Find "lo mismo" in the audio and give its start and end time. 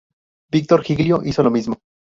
1.43-1.77